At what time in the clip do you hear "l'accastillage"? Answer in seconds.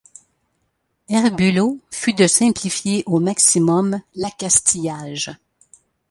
4.15-5.29